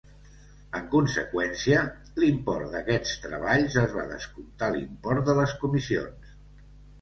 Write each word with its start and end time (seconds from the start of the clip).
En 0.77 0.85
conseqüència, 0.93 1.83
l'import 2.23 2.71
d'aquests 2.77 3.11
treballs 3.27 3.77
es 3.83 3.93
va 3.99 4.07
descomptar 4.15 4.71
l'import 4.79 5.23
de 5.29 5.37
les 5.43 5.55
comissions. 5.67 6.35